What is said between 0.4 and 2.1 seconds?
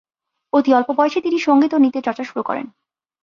অতি অল্প বয়সেই তিনি সংগীত ও নৃত্যের